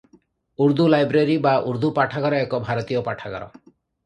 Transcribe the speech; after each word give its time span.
Urdu 0.67 0.87
library 0.93 1.35
ବା 1.47 1.51
ଉର୍ଦ୍ଦୁ 1.73 1.93
ପାଠାଗାର 1.99 2.41
ଏକ 2.47 2.63
ଭାରତୀୟ 2.71 3.05
ପାଠାଗାର। 3.11 3.53